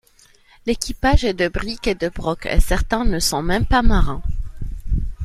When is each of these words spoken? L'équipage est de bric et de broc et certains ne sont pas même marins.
L'équipage 0.65 1.23
est 1.25 1.35
de 1.35 1.47
bric 1.47 1.85
et 1.85 1.93
de 1.93 2.09
broc 2.09 2.47
et 2.47 2.59
certains 2.59 3.05
ne 3.05 3.19
sont 3.19 3.37
pas 3.37 3.83
même 3.83 3.87
marins. 3.87 4.23